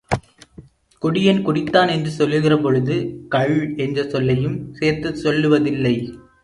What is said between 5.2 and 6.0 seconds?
சொல்லுவதில்லை.